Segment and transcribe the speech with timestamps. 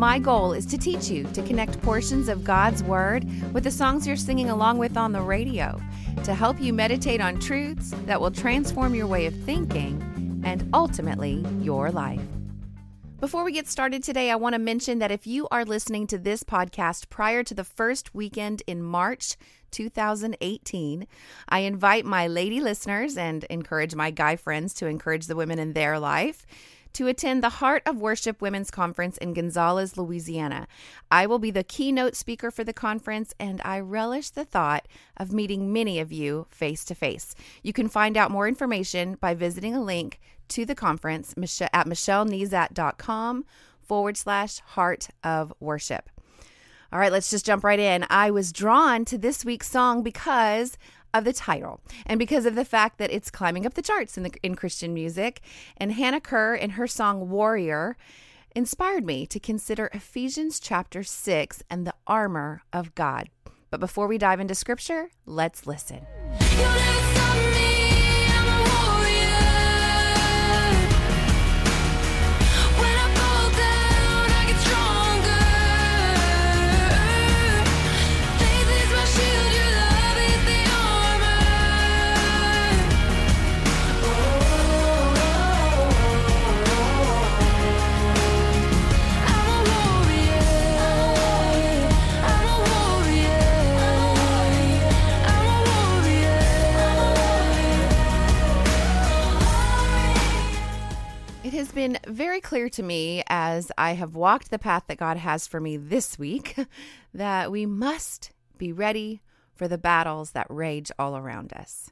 [0.00, 4.06] My goal is to teach you to connect portions of God's Word with the songs
[4.06, 5.78] you're singing along with on the radio
[6.24, 11.44] to help you meditate on truths that will transform your way of thinking and ultimately
[11.60, 12.22] your life.
[13.20, 16.16] Before we get started today, I want to mention that if you are listening to
[16.16, 19.36] this podcast prior to the first weekend in March
[19.70, 21.06] 2018,
[21.50, 25.74] I invite my lady listeners and encourage my guy friends to encourage the women in
[25.74, 26.46] their life
[26.94, 30.66] to attend the Heart of Worship Women's Conference in Gonzales, Louisiana.
[31.10, 35.32] I will be the keynote speaker for the conference, and I relish the thought of
[35.32, 37.34] meeting many of you face to face.
[37.62, 41.32] You can find out more information by visiting a link to the conference
[41.72, 43.44] at michellenezat.com
[43.80, 46.08] forward slash heart of worship.
[46.92, 48.04] All right, let's just jump right in.
[48.10, 50.76] I was drawn to this week's song because
[51.12, 54.22] of the title and because of the fact that it's climbing up the charts in
[54.22, 55.40] the in Christian music
[55.76, 57.96] and Hannah Kerr in her song Warrior
[58.54, 63.28] inspired me to consider Ephesians chapter 6 and the armor of God.
[63.70, 66.06] But before we dive into scripture, let's listen.
[102.20, 105.78] Very clear to me as I have walked the path that God has for me
[105.78, 106.54] this week
[107.14, 109.22] that we must be ready
[109.54, 111.90] for the battles that rage all around us.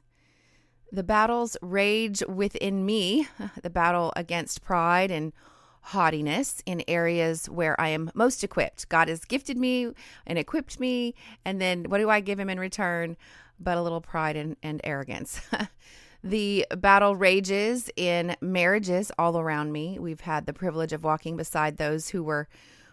[0.91, 3.27] The battles rage within me,
[3.63, 5.33] the battle against pride and
[5.81, 8.87] haughtiness in areas where I am most equipped.
[8.87, 9.91] God has gifted me
[10.27, 13.17] and equipped me, and then what do I give Him in return?
[13.59, 15.41] But a little pride and, and arrogance.
[16.23, 19.97] The battle rages in marriages all around me.
[19.99, 22.49] We've had the privilege of walking beside those who were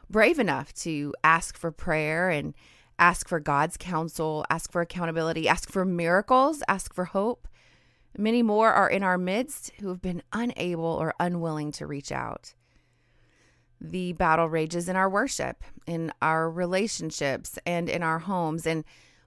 [0.08, 2.54] brave enough to ask for prayer and
[2.98, 7.48] ask for God's counsel, ask for accountability, ask for miracles, ask for hope.
[8.16, 12.54] Many more are in our midst who have been unable or unwilling to reach out.
[13.80, 18.66] The battle rages in our worship, in our relationships, and in our homes.
[18.66, 18.84] And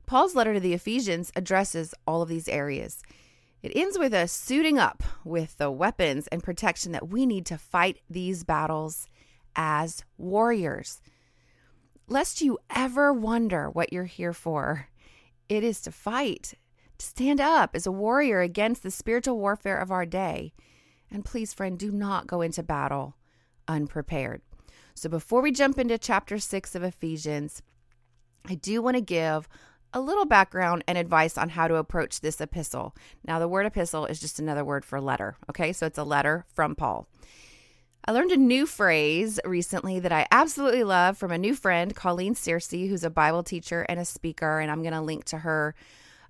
[0.07, 3.03] Paul's letter to the Ephesians addresses all of these areas.
[3.61, 7.57] It ends with us suiting up with the weapons and protection that we need to
[7.57, 9.07] fight these battles
[9.55, 11.01] as warriors.
[12.07, 14.87] Lest you ever wonder what you're here for,
[15.49, 16.53] it is to fight,
[16.97, 20.53] to stand up as a warrior against the spiritual warfare of our day.
[21.11, 23.15] And please, friend, do not go into battle
[23.67, 24.41] unprepared.
[24.95, 27.61] So before we jump into chapter 6 of Ephesians,
[28.45, 29.47] I do want to give
[29.93, 32.95] a little background and advice on how to approach this epistle.
[33.25, 35.73] Now, the word epistle is just another word for letter, okay?
[35.73, 37.07] So it's a letter from Paul.
[38.05, 42.33] I learned a new phrase recently that I absolutely love from a new friend, Colleen
[42.33, 45.75] Searcy, who's a Bible teacher and a speaker, and I'm going to link to her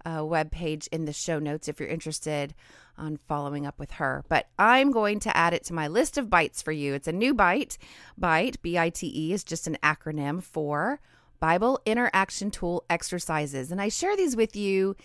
[0.03, 2.56] uh, webpage in the show notes if you're interested
[2.97, 4.26] on following up with her.
[4.28, 6.94] But I'm going to add it to my list of bites for you.
[6.94, 7.78] It's a new bite.
[8.17, 11.00] Bite, B I T E, is just an acronym for
[11.40, 13.72] Bible Interaction Tool exercises.
[13.72, 14.96] And I share these with you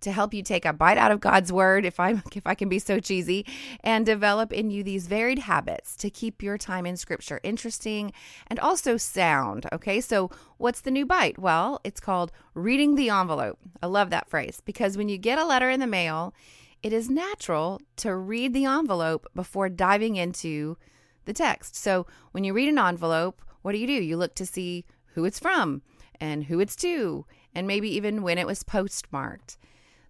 [0.00, 2.68] to help you take a bite out of God's word if I if I can
[2.68, 3.44] be so cheesy
[3.82, 8.12] and develop in you these varied habits to keep your time in scripture interesting
[8.46, 10.00] and also sound, okay?
[10.00, 11.38] So, what's the new bite?
[11.38, 13.58] Well, it's called reading the envelope.
[13.82, 16.34] I love that phrase because when you get a letter in the mail,
[16.82, 20.76] it is natural to read the envelope before diving into
[21.24, 21.74] the text.
[21.76, 23.92] So, when you read an envelope, what do you do?
[23.92, 24.84] You look to see
[25.18, 25.82] who it's from
[26.20, 29.58] and who it's to, and maybe even when it was postmarked.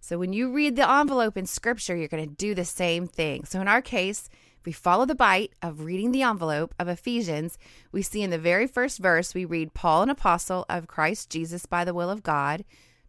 [0.01, 3.43] So when you read the envelope in scripture, you're going to do the same thing.
[3.45, 4.29] So in our case,
[4.59, 7.57] if we follow the bite of reading the envelope of Ephesians,
[7.91, 11.65] we see in the very first verse, we read Paul, an apostle of Christ Jesus
[11.65, 12.63] by the will of God,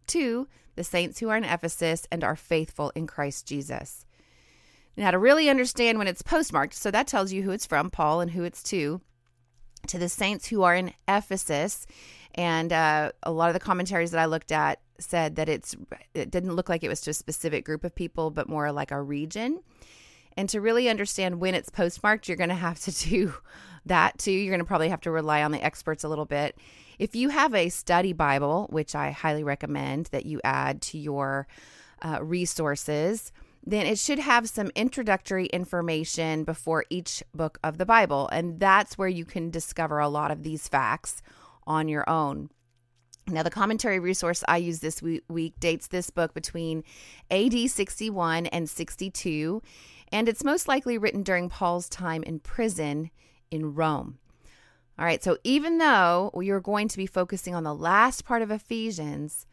[0.07, 4.05] to the saints who are in Ephesus and are faithful in Christ Jesus.
[4.97, 8.21] Now, to really understand when it's postmarked, so that tells you who it's from, Paul,
[8.21, 9.01] and who it's to,
[9.87, 11.85] to the saints who are in Ephesus.
[12.35, 15.75] And uh, a lot of the commentaries that I looked at said that it's
[16.13, 18.91] it didn't look like it was to a specific group of people, but more like
[18.91, 19.61] a region.
[20.37, 23.33] And to really understand when it's postmarked, you're going to have to do
[23.85, 24.31] that too.
[24.31, 26.57] You're going to probably have to rely on the experts a little bit.
[26.99, 31.47] If you have a study Bible, which I highly recommend that you add to your
[32.03, 33.31] uh, resources,
[33.63, 38.27] then it should have some introductory information before each book of the Bible.
[38.31, 41.21] And that's where you can discover a lot of these facts
[41.67, 42.49] on your own.
[43.27, 46.83] Now, the commentary resource I use this week dates this book between
[47.29, 49.61] AD 61 and 62,
[50.11, 53.11] and it's most likely written during Paul's time in prison
[53.51, 54.17] in Rome.
[54.97, 58.51] All right, so even though you're going to be focusing on the last part of
[58.51, 59.45] Ephesians,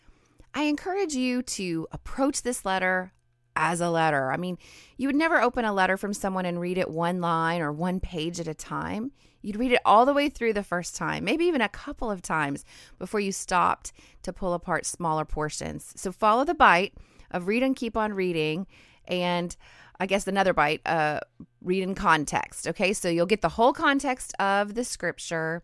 [0.54, 3.12] I encourage you to approach this letter
[3.58, 4.32] as a letter.
[4.32, 4.56] I mean,
[4.96, 8.00] you would never open a letter from someone and read it one line or one
[8.00, 9.10] page at a time.
[9.42, 12.22] You'd read it all the way through the first time, maybe even a couple of
[12.22, 12.64] times
[12.98, 15.92] before you stopped to pull apart smaller portions.
[15.96, 16.94] So follow the bite
[17.30, 18.66] of read and keep on reading.
[19.06, 19.54] And
[20.00, 21.20] I guess another bite, uh,
[21.62, 22.68] read in context.
[22.68, 25.62] Okay, so you'll get the whole context of the scripture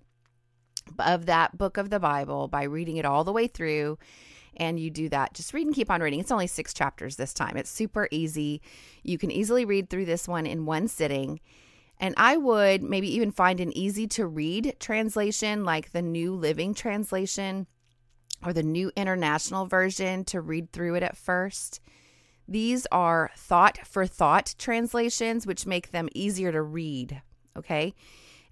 [0.98, 3.98] of that book of the Bible by reading it all the way through
[4.56, 5.34] and you do that.
[5.34, 6.20] Just read and keep on reading.
[6.20, 7.56] It's only six chapters this time.
[7.56, 8.62] It's super easy.
[9.02, 11.40] You can easily read through this one in one sitting.
[11.98, 16.74] And I would maybe even find an easy to read translation like the New Living
[16.74, 17.66] Translation
[18.44, 21.80] or the New International Version to read through it at first.
[22.46, 27.22] These are thought for thought translations, which make them easier to read.
[27.56, 27.94] Okay.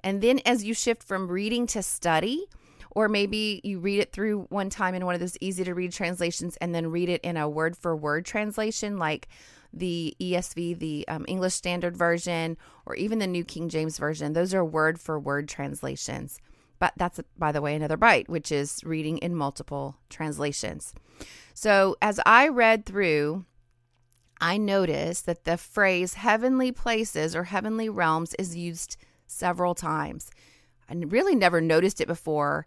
[0.00, 2.46] And then as you shift from reading to study,
[2.94, 5.92] or maybe you read it through one time in one of those easy to read
[5.92, 9.28] translations and then read it in a word for word translation like
[9.72, 14.32] the ESV, the um, English Standard Version, or even the New King James Version.
[14.32, 16.38] Those are word for word translations.
[16.78, 20.94] But that's, by the way, another bite, which is reading in multiple translations.
[21.54, 23.46] So as I read through,
[24.40, 28.96] I noticed that the phrase heavenly places or heavenly realms is used
[29.26, 30.30] several times.
[30.92, 32.66] I really never noticed it before.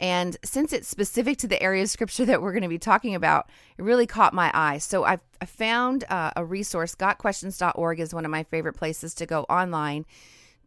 [0.00, 3.14] And since it's specific to the area of scripture that we're going to be talking
[3.14, 3.48] about,
[3.78, 4.78] it really caught my eye.
[4.78, 6.94] So I've, I found uh, a resource.
[6.94, 10.04] GotQuestions.org is one of my favorite places to go online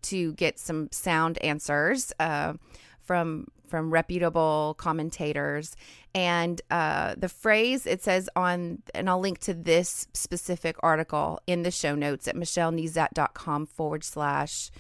[0.04, 2.54] to get some sound answers uh,
[3.02, 5.76] from from reputable commentators.
[6.16, 11.64] And uh, the phrase it says on, and I'll link to this specific article in
[11.64, 14.72] the show notes at michellenezat.com forward slash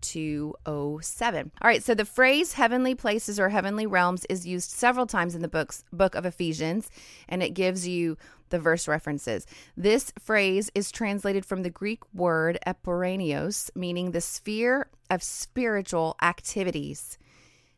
[0.00, 1.52] 207.
[1.60, 5.42] All right, so the phrase heavenly places or heavenly realms is used several times in
[5.42, 6.90] the books book of Ephesians
[7.28, 8.16] and it gives you
[8.50, 9.46] the verse references.
[9.76, 17.18] This phrase is translated from the Greek word epouranios, meaning the sphere of spiritual activities.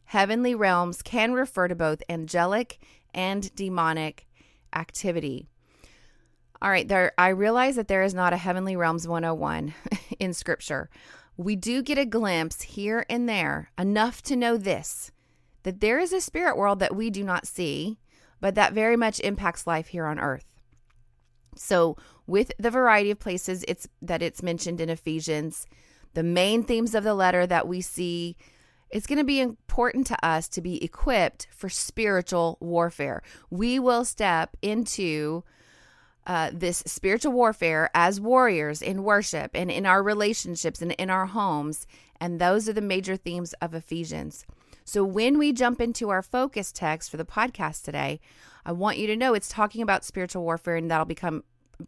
[0.05, 2.79] Heavenly realms can refer to both angelic
[3.15, 4.27] and demonic
[4.75, 5.49] activity.
[6.61, 9.75] All right, there I realize that there is not a heavenly realms 101
[10.19, 10.91] in scripture
[11.39, 15.11] we do get a glimpse here and there, enough to know this
[15.63, 17.99] that there is a spirit world that we do not see,
[18.41, 20.55] but that very much impacts life here on earth.
[21.57, 25.67] So, with the variety of places it's that it's mentioned in Ephesians,
[26.15, 28.37] the main themes of the letter that we see
[28.91, 33.23] it's going to be important to us to be equipped for spiritual warfare.
[33.51, 35.45] We will step into
[36.29, 41.27] uh, this spiritual warfare as warriors in worship and in our relationships and in our
[41.27, 41.87] homes.
[42.21, 44.45] And those are the major themes of Ephesians.
[44.85, 48.21] So when we jump into our focus text for the podcast today,
[48.65, 51.45] I want you to know it's talking about spiritual warfare, and that'll become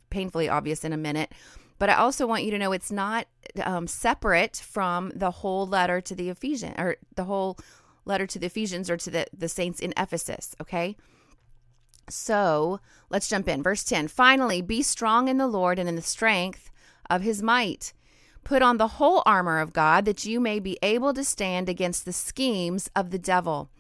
[0.09, 1.33] painfully obvious in a minute.
[1.79, 3.27] But I also want you to know it's not
[3.63, 7.59] um, separate from the whole letter to the Ephesians or the whole
[8.05, 10.97] letter to the Ephesians or to the, the saints in Ephesus, okay?
[12.11, 13.63] So let's jump in.
[13.63, 16.71] Verse 10 Finally, be strong in the Lord and in the strength
[17.09, 17.93] of his might.
[18.45, 22.05] Put on the whole armor of God that you may be able to stand against
[22.05, 23.71] the schemes of the devil.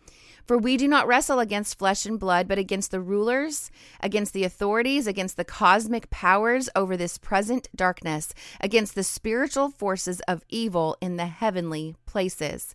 [0.47, 3.71] For we do not wrestle against flesh and blood, but against the rulers,
[4.01, 10.21] against the authorities, against the cosmic powers over this present darkness, against the spiritual forces
[10.27, 12.75] of evil in the heavenly places.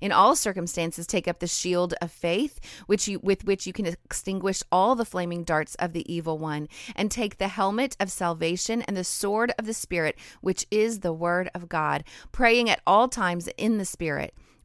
[0.00, 3.86] In all circumstances, take up the shield of faith, which you, with which you can
[3.86, 8.82] extinguish all the flaming darts of the evil one, and take the helmet of salvation
[8.82, 13.08] and the sword of the Spirit, which is the word of God, praying at all
[13.08, 14.34] times in the Spirit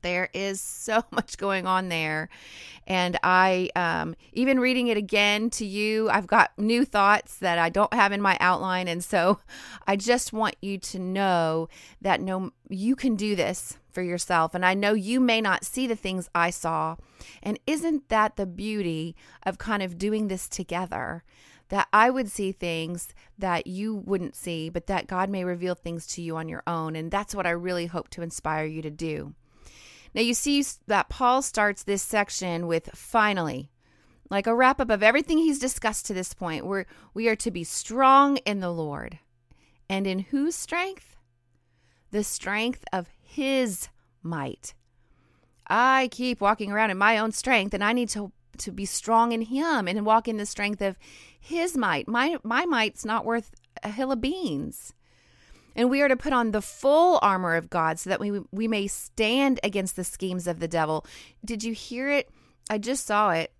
[0.00, 2.28] There is so much going on there.
[2.86, 7.68] And I, um, even reading it again to you, I've got new thoughts that I
[7.68, 8.88] don't have in my outline.
[8.88, 9.38] And so
[9.86, 11.68] I just want you to know
[12.00, 14.54] that no, you can do this for yourself.
[14.54, 16.96] And I know you may not see the things I saw.
[17.42, 21.22] And isn't that the beauty of kind of doing this together?
[21.68, 26.06] That I would see things that you wouldn't see, but that God may reveal things
[26.08, 26.96] to you on your own.
[26.96, 29.34] And that's what I really hope to inspire you to do.
[30.14, 33.70] Now, you see that Paul starts this section with finally,
[34.30, 37.50] like a wrap up of everything he's discussed to this point, where we are to
[37.50, 39.18] be strong in the Lord.
[39.88, 41.16] And in whose strength?
[42.10, 43.88] The strength of his
[44.22, 44.74] might.
[45.66, 49.32] I keep walking around in my own strength, and I need to, to be strong
[49.32, 50.98] in him and walk in the strength of
[51.40, 52.06] his might.
[52.06, 53.50] My, my might's not worth
[53.82, 54.92] a hill of beans.
[55.74, 58.68] And we are to put on the full armor of God so that we, we
[58.68, 61.06] may stand against the schemes of the devil.
[61.44, 62.30] Did you hear it?
[62.70, 63.52] I just saw it.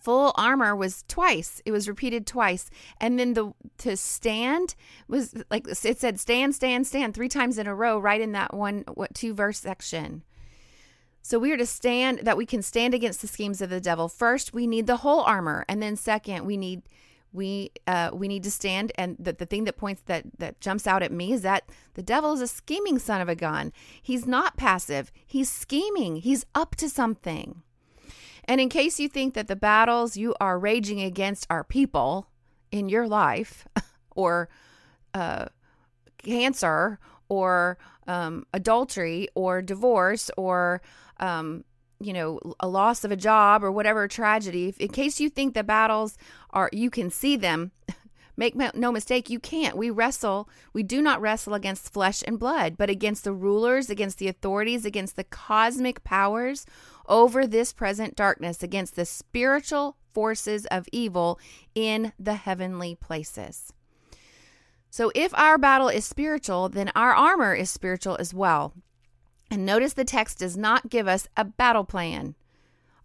[0.00, 1.60] Full armor was twice.
[1.64, 2.70] It was repeated twice.
[3.00, 4.76] And then the to stand
[5.08, 8.54] was like it said stand, stand, stand three times in a row, right in that
[8.54, 10.22] one what two verse section.
[11.22, 14.08] So we are to stand that we can stand against the schemes of the devil.
[14.08, 15.64] First, we need the whole armor.
[15.68, 16.82] And then second, we need
[17.36, 18.90] we uh, we need to stand.
[18.96, 21.64] And the, the thing that points that that jumps out at me is that
[21.94, 23.72] the devil is a scheming son of a gun.
[24.02, 25.12] He's not passive.
[25.24, 26.16] He's scheming.
[26.16, 27.62] He's up to something.
[28.44, 32.28] And in case you think that the battles you are raging against are people
[32.70, 33.66] in your life
[34.16, 34.48] or
[35.14, 35.46] uh,
[36.18, 37.76] cancer or
[38.06, 40.80] um, adultery or divorce or
[41.18, 41.64] um,
[42.00, 45.64] you know a loss of a job or whatever tragedy in case you think the
[45.64, 46.16] battles
[46.50, 47.72] are you can see them
[48.36, 49.76] make no mistake you can't.
[49.76, 54.18] We wrestle we do not wrestle against flesh and blood but against the rulers against
[54.18, 56.66] the authorities against the cosmic powers
[57.08, 61.38] over this present darkness against the spiritual forces of evil
[61.74, 63.72] in the heavenly places.
[64.90, 68.74] So if our battle is spiritual then our armor is spiritual as well
[69.50, 72.34] and notice the text does not give us a battle plan,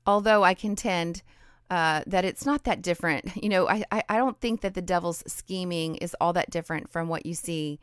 [0.06, 1.22] although I contend
[1.70, 3.32] uh, that it's not that different.
[3.42, 7.08] You know, I, I, don't think that the devil's scheming is all that different from
[7.08, 7.80] what you see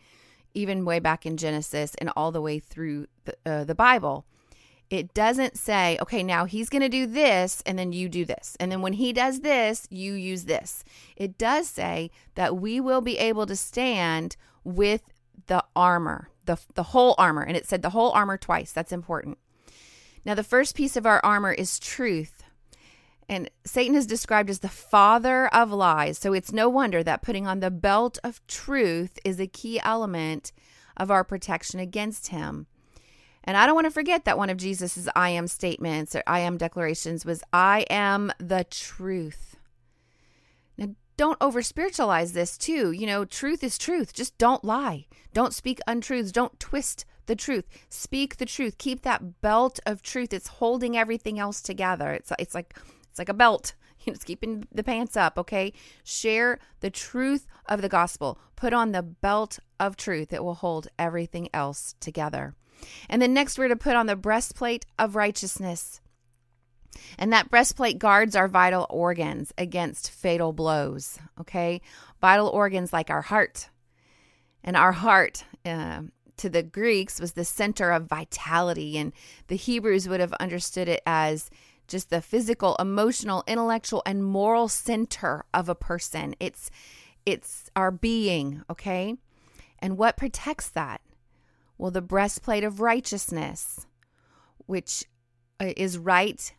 [0.55, 4.25] even way back in Genesis and all the way through the, uh, the Bible.
[4.91, 8.57] It doesn't say, okay, now he's going to do this and then you do this.
[8.61, 10.85] And then when he does this, you use this.
[11.17, 15.03] It does say that we will be able to stand with
[15.47, 17.43] the armor, the, the whole armor.
[17.43, 18.73] And it said the whole armor twice.
[18.73, 19.39] That's important.
[20.25, 22.43] Now, the first piece of our armor is truth.
[23.29, 26.19] And Satan is described as the father of lies.
[26.19, 30.51] So it's no wonder that putting on the belt of truth is a key element
[30.97, 32.67] of our protection against him.
[33.45, 36.41] And I don't want to forget that one of Jesus's I am statements or I
[36.41, 39.58] am declarations was I am the truth.
[41.19, 42.93] Don't over spiritualize this too.
[42.93, 44.15] You know, truth is truth.
[44.15, 45.09] Just don't lie.
[45.35, 46.31] Don't speak untruths.
[46.31, 47.65] Don't twist the truth.
[47.89, 48.79] Speak the truth.
[48.79, 50.33] Keep that belt of truth.
[50.33, 52.13] It's holding everything else together.
[52.13, 52.79] It's it's like
[53.11, 53.75] it's like a belt.
[54.07, 55.73] It's keeping the pants up, okay?
[56.03, 58.39] Share the truth of the gospel.
[58.57, 60.33] Put on the belt of truth.
[60.33, 62.55] It will hold everything else together.
[63.11, 66.01] And then next, we're to put on the breastplate of righteousness.
[67.19, 71.19] And that breastplate guards our vital organs against fatal blows.
[71.41, 71.81] Okay.
[72.21, 73.71] Vital organs like our heart.
[74.65, 76.03] And our heart, uh,
[76.39, 78.99] to the Greeks, was the center of vitality.
[78.99, 79.13] And
[79.47, 81.51] the Hebrews would have understood it as
[81.87, 86.35] just the physical, emotional, intellectual, and moral center of a person.
[86.39, 86.71] It's
[87.27, 89.17] it's our being, okay?
[89.81, 91.03] And what protects that?
[91.77, 93.87] Well, the breastplate of righteousness,
[94.67, 95.05] which
[95.61, 96.53] uh, is right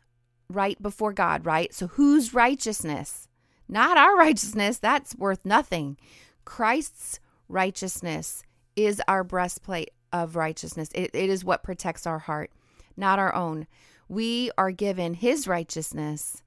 [0.50, 1.74] right before God, right?
[1.74, 3.30] So whose righteousness?
[3.70, 4.80] not our righteousness.
[4.80, 5.98] That's worth nothing.
[6.44, 8.44] Christ's righteousness
[8.76, 10.90] is our breastplate of righteousness.
[10.96, 12.52] It, it is what protects our heart,
[12.98, 13.68] not our own.
[14.10, 16.42] We are given his righteousness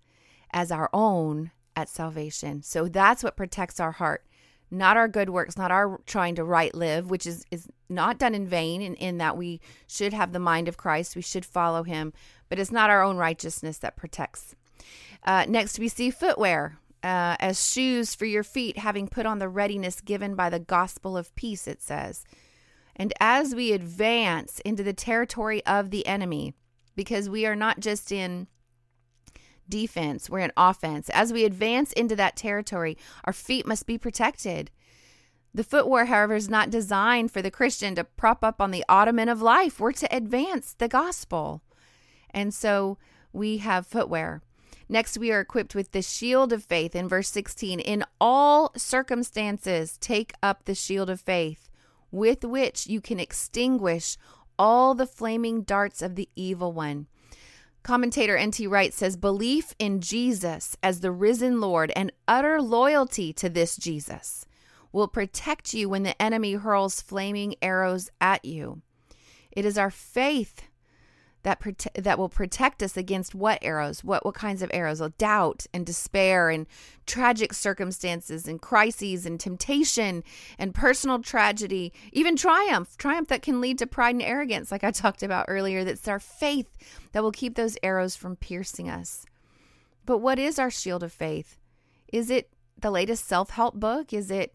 [0.53, 2.63] as our own at salvation.
[2.63, 4.27] So that's what protects our heart,
[4.71, 8.35] not our good works, not our trying to right live, which is, is not done
[8.35, 11.15] in vain in, in that we should have the mind of Christ.
[11.15, 12.13] We should follow him,
[12.53, 14.55] but it's not our own righteousness that protects.
[15.25, 16.77] Uh, next, we see footwear.
[17.03, 21.17] Uh, as shoes for your feet, having put on the readiness given by the gospel
[21.17, 22.27] of peace, it says.
[22.95, 26.53] And as we advance into the territory of the enemy,
[26.95, 28.49] because we are not just in
[29.67, 31.09] defense, we're in offense.
[31.09, 34.71] As we advance into that territory, our feet must be protected.
[35.55, 39.31] The footwear, however, is not designed for the Christian to prop up on the ottoman
[39.31, 39.81] of life.
[39.81, 41.63] We're to advance the gospel.
[42.35, 42.99] And so
[43.33, 44.43] we have footwear.
[44.89, 47.81] Next, we are equipped with the shield of faith in verse 16.
[47.81, 51.71] In all circumstances, take up the shield of faith,
[52.11, 54.19] with which you can extinguish
[54.59, 57.07] all the flaming darts of the evil one.
[57.83, 58.67] Commentator N.T.
[58.67, 64.47] Wright says belief in Jesus as the risen Lord and utter loyalty to this Jesus
[64.93, 68.83] will protect you when the enemy hurls flaming arrows at you.
[69.51, 70.63] It is our faith
[71.43, 75.01] that prote- that will protect us against what arrows what what kinds of arrows?
[75.01, 76.67] Well, doubt and despair and
[77.07, 80.23] tragic circumstances and crises and temptation
[80.57, 84.91] and personal tragedy even triumph triumph that can lead to pride and arrogance like i
[85.03, 85.85] talked about earlier.
[85.85, 86.69] That's our faith
[87.13, 89.27] that will keep those arrows from piercing us.
[90.07, 91.59] But what is our shield of faith?
[92.13, 94.13] Is it the latest self-help book?
[94.13, 94.55] Is it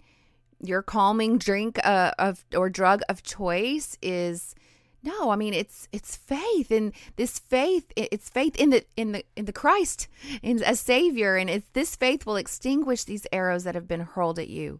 [0.59, 3.97] your calming drink uh, of or drug of choice?
[4.01, 4.55] Is
[5.03, 9.23] no, I mean it's it's faith and this faith it's faith in the in the
[9.35, 10.07] in the Christ
[10.41, 14.39] in a savior and it's this faith will extinguish these arrows that have been hurled
[14.39, 14.79] at you.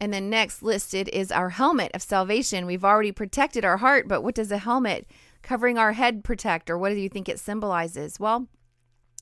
[0.00, 2.66] And then next listed is our helmet of salvation.
[2.66, 5.06] We've already protected our heart, but what does a helmet
[5.42, 8.18] covering our head protect or what do you think it symbolizes?
[8.18, 8.48] Well,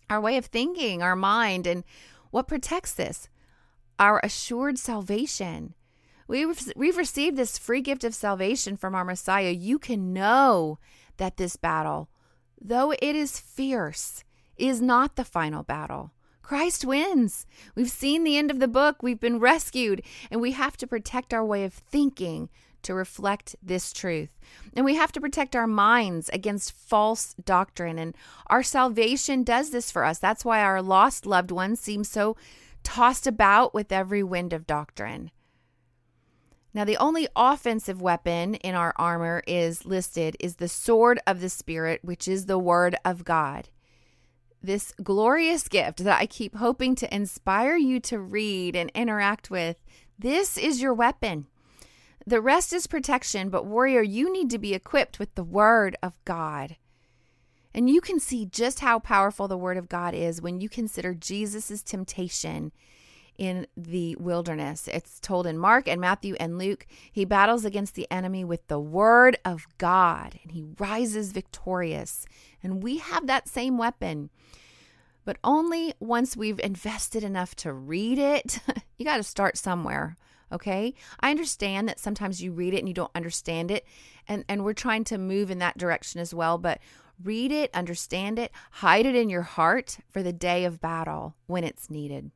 [0.08, 1.84] our way of thinking, our mind and
[2.30, 3.28] what protects this?
[3.98, 5.74] Our assured salvation.
[6.30, 9.50] We've, we've received this free gift of salvation from our Messiah.
[9.50, 10.78] You can know
[11.16, 12.08] that this battle,
[12.60, 14.22] though it is fierce,
[14.56, 16.12] is not the final battle.
[16.40, 17.46] Christ wins.
[17.74, 19.02] We've seen the end of the book.
[19.02, 22.48] We've been rescued, and we have to protect our way of thinking
[22.82, 24.38] to reflect this truth.
[24.76, 27.98] And we have to protect our minds against false doctrine.
[27.98, 28.14] And
[28.46, 30.20] our salvation does this for us.
[30.20, 32.36] That's why our lost loved ones seem so
[32.84, 35.32] tossed about with every wind of doctrine.
[36.72, 41.48] Now, the only offensive weapon in our armor is listed is the sword of the
[41.48, 43.68] Spirit, which is the word of God.
[44.62, 49.82] This glorious gift that I keep hoping to inspire you to read and interact with,
[50.18, 51.46] this is your weapon.
[52.26, 56.12] The rest is protection, but warrior, you need to be equipped with the word of
[56.24, 56.76] God.
[57.74, 61.14] And you can see just how powerful the word of God is when you consider
[61.14, 62.70] Jesus' temptation
[63.40, 64.86] in the wilderness.
[64.86, 66.86] It's told in Mark and Matthew and Luke.
[67.10, 72.26] He battles against the enemy with the word of God and he rises victorious.
[72.62, 74.28] And we have that same weapon,
[75.24, 78.60] but only once we've invested enough to read it.
[78.98, 80.16] you got to start somewhere.
[80.52, 80.92] Okay.
[81.20, 83.86] I understand that sometimes you read it and you don't understand it.
[84.28, 86.58] And, and we're trying to move in that direction as well.
[86.58, 86.78] But
[87.22, 91.64] read it, understand it, hide it in your heart for the day of battle when
[91.64, 92.32] it's needed.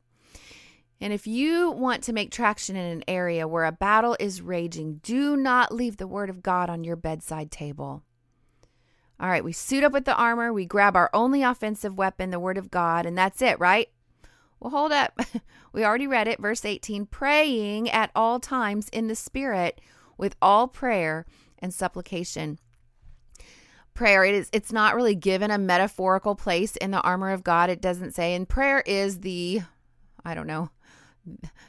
[1.01, 5.01] And if you want to make traction in an area where a battle is raging,
[5.03, 8.03] do not leave the Word of God on your bedside table.
[9.19, 12.39] All right, we suit up with the armor, we grab our only offensive weapon, the
[12.39, 13.89] Word of God, and that's it, right?
[14.59, 15.19] Well, hold up.
[15.73, 19.79] we already read it, verse 18 praying at all times in the Spirit
[20.17, 21.25] with all prayer
[21.59, 22.59] and supplication.
[23.93, 27.69] Prayer, it is it's not really given a metaphorical place in the armor of God.
[27.69, 29.61] It doesn't say, and prayer is the
[30.25, 30.69] I don't know,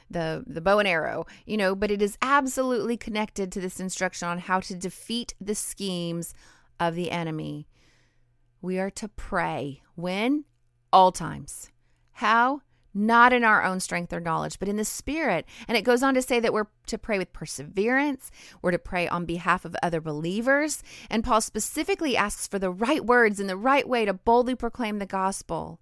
[0.09, 4.27] the the bow and arrow you know but it is absolutely connected to this instruction
[4.27, 6.33] on how to defeat the schemes
[6.79, 7.67] of the enemy
[8.61, 10.45] we are to pray when
[10.91, 11.71] all times
[12.13, 12.61] how
[12.97, 15.45] not in our own strength or knowledge, but in the Spirit.
[15.67, 19.07] And it goes on to say that we're to pray with perseverance, we're to pray
[19.07, 20.81] on behalf of other believers.
[21.09, 24.97] And Paul specifically asks for the right words and the right way to boldly proclaim
[24.97, 25.79] the gospel.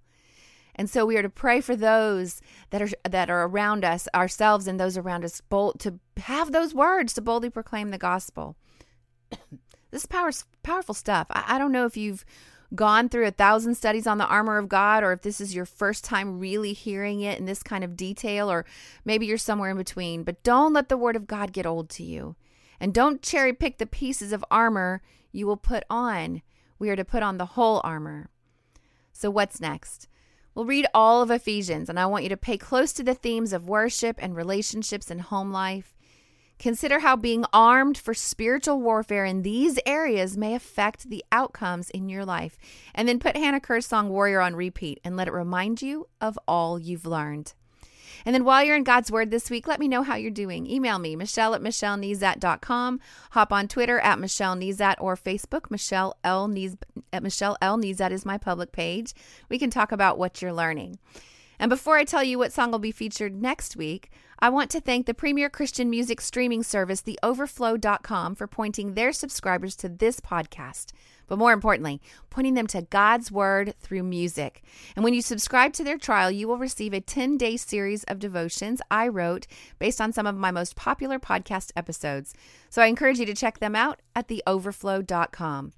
[0.75, 4.67] And so we are to pray for those that are that are around us, ourselves
[4.67, 8.57] and those around us, bold to have those words to boldly proclaim the gospel.
[9.29, 10.31] this is power,
[10.63, 11.27] powerful stuff.
[11.29, 12.25] I, I don't know if you've
[12.73, 15.65] gone through a thousand studies on the armor of God, or if this is your
[15.65, 18.65] first time really hearing it in this kind of detail, or
[19.05, 20.23] maybe you're somewhere in between.
[20.23, 22.35] But don't let the Word of God get old to you.
[22.79, 26.41] And don't cherry pick the pieces of armor you will put on.
[26.77, 28.29] We are to put on the whole armor.
[29.13, 30.09] So, what's next?
[30.55, 33.51] We'll read all of Ephesians, and I want you to pay close to the themes
[33.51, 35.93] of worship and relationships and home life.
[36.57, 42.07] Consider how being armed for spiritual warfare in these areas may affect the outcomes in
[42.07, 42.57] your life.
[42.93, 46.39] And then put Hannah Kerr's song Warrior on repeat and let it remind you of
[46.47, 47.53] all you've learned.
[48.25, 50.69] And then while you're in God's Word this week, let me know how you're doing.
[50.69, 52.99] Email me, Michelle at MichelleNezat.com.
[53.32, 56.54] Hop on Twitter at Michelle Nezat or Facebook, Michelle L.
[57.12, 57.78] At Michelle L.
[57.78, 59.13] Nezat is my public page.
[59.49, 60.99] We can talk about what you're learning.
[61.59, 64.81] And before I tell you what song will be featured next week, I want to
[64.81, 70.91] thank the premier Christian music streaming service, theoverflow.com, for pointing their subscribers to this podcast.
[71.27, 74.61] But more importantly, pointing them to God's Word through music.
[74.95, 78.19] And when you subscribe to their trial, you will receive a 10 day series of
[78.19, 79.47] devotions I wrote
[79.79, 82.33] based on some of my most popular podcast episodes.
[82.69, 85.71] So I encourage you to check them out at theoverflow.com.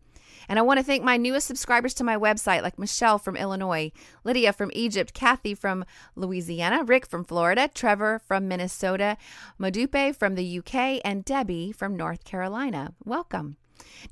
[0.47, 3.91] And I want to thank my newest subscribers to my website, like Michelle from Illinois,
[4.23, 9.17] Lydia from Egypt, Kathy from Louisiana, Rick from Florida, Trevor from Minnesota,
[9.59, 12.93] Modupe from the UK, and Debbie from North Carolina.
[13.03, 13.57] Welcome.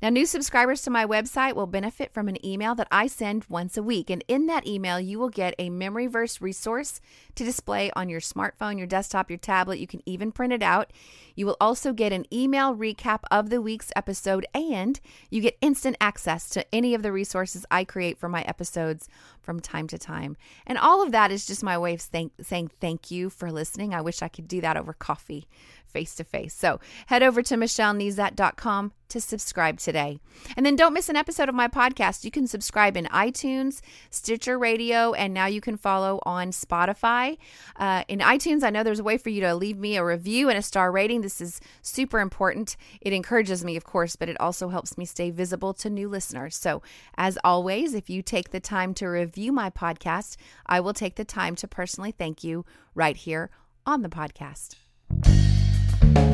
[0.02, 3.76] Now, new subscribers to my website will benefit from an email that I send once
[3.76, 4.10] a week.
[4.10, 7.00] And in that email, you will get a memory verse resource
[7.34, 9.78] to display on your smartphone, your desktop, your tablet.
[9.78, 10.92] You can even print it out.
[11.34, 14.98] You will also get an email recap of the week's episode, and
[15.30, 19.08] you get instant access to any of the resources I create for my episodes
[19.40, 20.36] from time to time.
[20.66, 23.94] And all of that is just my way of thank- saying thank you for listening.
[23.94, 25.46] I wish I could do that over coffee
[25.86, 26.54] face to face.
[26.54, 30.18] So head over to michellenezat.com to subscribe today.
[30.56, 32.24] And then don't miss an episode of my podcast.
[32.24, 37.38] You can subscribe in iTunes, Stitcher Radio, and now you can follow on Spotify.
[37.76, 40.48] Uh, in iTunes, I know there's a way for you to leave me a review
[40.48, 41.20] and a star rating.
[41.20, 42.76] This is super important.
[43.00, 46.56] It encourages me, of course, but it also helps me stay visible to new listeners.
[46.56, 46.82] So,
[47.16, 51.24] as always, if you take the time to review my podcast, I will take the
[51.24, 53.50] time to personally thank you right here
[53.84, 54.74] on the podcast.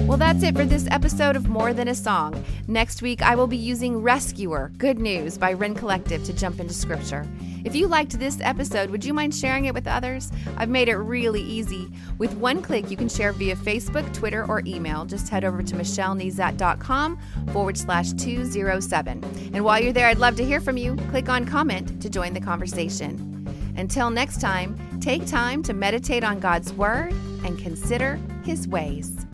[0.07, 2.45] Well, that's it for this episode of More Than a Song.
[2.67, 6.75] Next week, I will be using Rescuer, Good News by Rend Collective to jump into
[6.75, 7.27] scripture.
[7.65, 10.31] If you liked this episode, would you mind sharing it with others?
[10.57, 11.89] I've made it really easy.
[12.19, 15.05] With one click, you can share via Facebook, Twitter, or email.
[15.05, 17.19] Just head over to michellenezat.com
[17.53, 19.25] forward slash 207.
[19.55, 20.97] And while you're there, I'd love to hear from you.
[21.11, 23.29] Click on comment to join the conversation.
[23.77, 27.13] Until next time, take time to meditate on God's Word
[27.45, 29.25] and consider His ways.